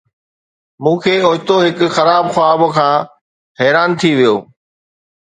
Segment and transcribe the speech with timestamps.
[0.83, 3.01] مون کي اوچتو هڪ خراب خواب کان
[3.59, 4.35] حيران ٿي ويو